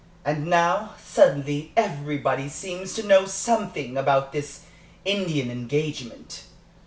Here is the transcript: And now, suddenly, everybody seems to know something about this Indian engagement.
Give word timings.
And 0.25 0.47
now, 0.47 0.95
suddenly, 0.99 1.71
everybody 1.77 2.49
seems 2.49 2.93
to 2.95 3.03
know 3.05 3.25
something 3.27 3.97
about 3.97 4.31
this 4.33 4.61
Indian 5.05 5.51
engagement. 5.51 6.45